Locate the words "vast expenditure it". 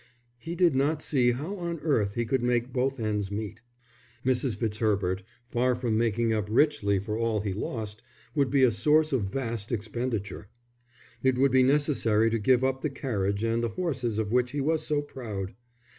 9.25-11.37